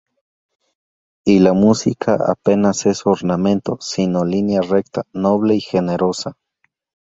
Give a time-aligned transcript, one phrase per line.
[1.25, 6.35] Y la música apenas es ornamento, sino línea recta, noble y generosa.